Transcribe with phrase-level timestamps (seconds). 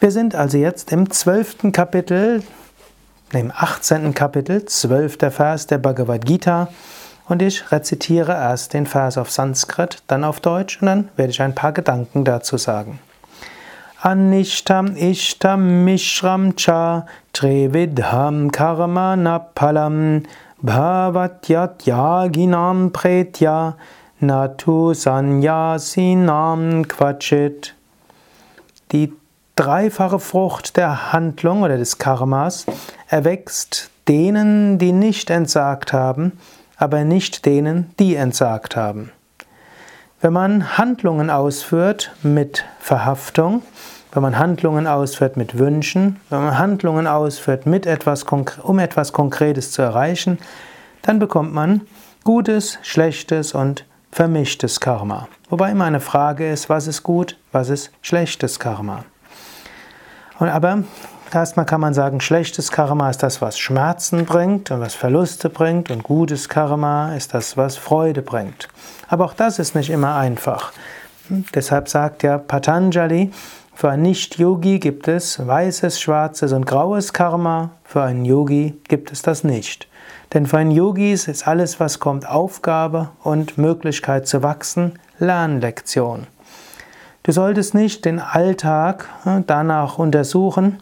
[0.00, 2.42] Wir sind also jetzt im zwölften Kapitel,
[3.32, 4.14] im 18.
[4.14, 6.68] Kapitel, zwölfter Vers der Bhagavad Gita
[7.26, 11.42] und ich rezitiere erst den Vers auf Sanskrit, dann auf Deutsch und dann werde ich
[11.42, 12.98] ein paar Gedanken dazu sagen.
[14.00, 17.04] Anishtam Ishtam Mishram Cha
[17.34, 20.24] Trividham Karma Napalam
[20.62, 23.74] Bhavatyat Yaginam Pretya
[24.22, 27.72] Natu Sanyasinam Quachit.
[28.92, 29.12] Die
[29.56, 32.66] dreifache Frucht der Handlung oder des Karmas
[33.08, 36.38] erwächst denen, die nicht entsagt haben,
[36.76, 39.10] aber nicht denen, die entsagt haben.
[40.20, 43.62] Wenn man Handlungen ausführt mit Verhaftung,
[44.10, 49.70] wenn man Handlungen ausführt mit Wünschen, wenn man Handlungen ausführt, mit etwas, um etwas Konkretes
[49.70, 50.38] zu erreichen,
[51.02, 51.82] dann bekommt man
[52.24, 55.28] gutes, schlechtes und vermischtes Karma.
[55.50, 59.04] Wobei immer eine Frage ist, was ist gut, was ist schlechtes Karma.
[60.40, 60.82] Und aber
[61.32, 65.90] Erstmal kann man sagen, schlechtes Karma ist das, was Schmerzen bringt und was Verluste bringt
[65.90, 68.68] und gutes Karma ist das, was Freude bringt.
[69.08, 70.72] Aber auch das ist nicht immer einfach.
[71.28, 73.30] Hm, deshalb sagt ja Patanjali,
[73.74, 79.20] für einen Nicht-Yogi gibt es weißes, schwarzes und graues Karma, für einen Yogi gibt es
[79.20, 79.86] das nicht.
[80.32, 86.26] Denn für einen Yogi ist alles, was kommt, Aufgabe und Möglichkeit zu wachsen, Lernlektion.
[87.22, 90.80] Du solltest nicht den Alltag hm, danach untersuchen,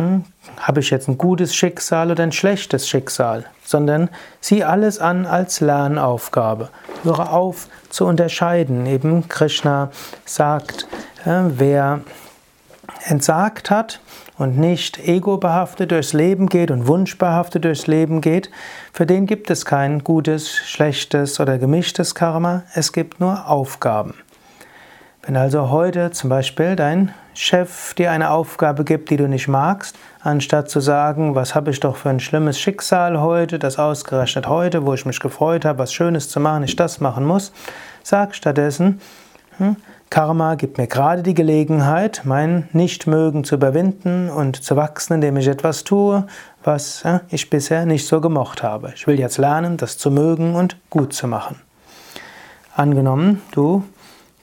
[0.00, 0.24] hm,
[0.58, 4.08] habe ich jetzt ein gutes Schicksal oder ein schlechtes Schicksal, sondern
[4.40, 6.70] sieh alles an als Lernaufgabe.
[7.02, 8.86] Höre auf zu unterscheiden.
[8.86, 9.90] Eben Krishna
[10.24, 10.86] sagt,
[11.24, 12.00] äh, wer
[13.04, 14.00] entsagt hat
[14.38, 18.50] und nicht egobehaftet durchs Leben geht und wunschbehaftet durchs Leben geht,
[18.92, 24.14] für den gibt es kein gutes, schlechtes oder gemischtes Karma, es gibt nur Aufgaben.
[25.22, 29.96] Wenn also heute zum Beispiel dein Chef dir eine Aufgabe gibt, die du nicht magst,
[30.20, 34.84] anstatt zu sagen, was habe ich doch für ein schlimmes Schicksal heute, das ausgerechnet heute,
[34.84, 37.50] wo ich mich gefreut habe, was Schönes zu machen, ich das machen muss,
[38.02, 39.00] sag stattdessen,
[39.56, 39.76] hm,
[40.10, 45.48] Karma gibt mir gerade die Gelegenheit, mein Nichtmögen zu überwinden und zu wachsen, indem ich
[45.48, 46.26] etwas tue,
[46.62, 48.92] was äh, ich bisher nicht so gemocht habe.
[48.94, 51.58] Ich will jetzt lernen, das zu mögen und gut zu machen.
[52.76, 53.82] Angenommen, du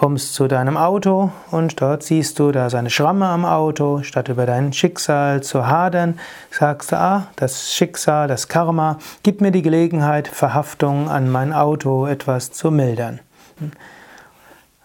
[0.00, 4.02] kommst zu deinem Auto und dort siehst du, da ist eine Schramme am Auto.
[4.02, 6.18] Statt über dein Schicksal zu hadern,
[6.50, 12.06] sagst du, ah, das Schicksal, das Karma, gibt mir die Gelegenheit, Verhaftung an mein Auto
[12.06, 13.20] etwas zu mildern.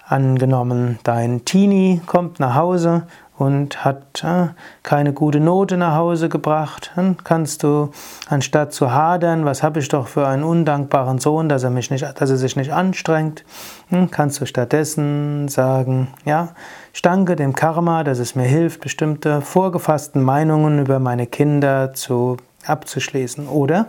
[0.06, 4.48] Angenommen, dein Teenie kommt nach Hause und hat äh,
[4.84, 7.92] keine gute Note nach Hause gebracht, dann kannst du,
[8.30, 12.04] anstatt zu hadern, was habe ich doch für einen undankbaren Sohn, dass er, mich nicht,
[12.04, 13.44] dass er sich nicht anstrengt,
[13.90, 16.50] hm, kannst du stattdessen sagen, ja,
[16.94, 22.38] ich danke dem Karma, dass es mir hilft, bestimmte vorgefassten Meinungen über meine Kinder zu,
[22.66, 23.48] abzuschließen.
[23.48, 23.88] Oder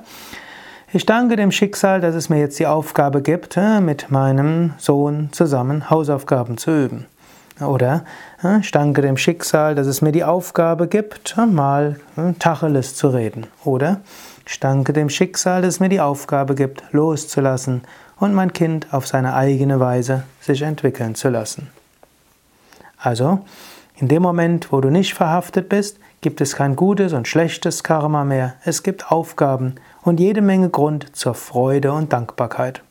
[0.92, 5.28] ich danke dem Schicksal, dass es mir jetzt die Aufgabe gibt, äh, mit meinem Sohn
[5.30, 7.06] zusammen Hausaufgaben zu üben.
[7.60, 8.04] Oder
[8.60, 11.98] ich danke dem Schicksal, dass es mir die Aufgabe gibt, mal
[12.38, 13.46] Tacheles zu reden.
[13.64, 14.00] Oder
[14.46, 17.82] ich danke dem Schicksal, dass es mir die Aufgabe gibt, loszulassen
[18.18, 21.70] und mein Kind auf seine eigene Weise sich entwickeln zu lassen.
[22.98, 23.40] Also,
[23.98, 28.24] In dem Moment, wo du nicht verhaftet bist, gibt es kein gutes und schlechtes Karma
[28.24, 32.82] mehr, es gibt Aufgaben und jede Menge Grund zur Freude und Dankbarkeit.